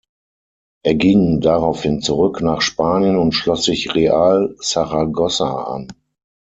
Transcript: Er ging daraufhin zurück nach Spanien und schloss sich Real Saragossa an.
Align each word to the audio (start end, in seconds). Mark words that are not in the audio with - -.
Er 0.83 0.95
ging 0.95 1.41
daraufhin 1.41 2.01
zurück 2.01 2.41
nach 2.41 2.61
Spanien 2.61 3.15
und 3.17 3.33
schloss 3.33 3.65
sich 3.65 3.93
Real 3.93 4.55
Saragossa 4.59 5.53
an. 5.65 5.89